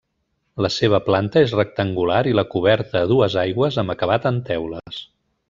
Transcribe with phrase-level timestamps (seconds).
[0.65, 5.05] La seva planta és rectangular i la coberta a dues aigües amb acabat en teules.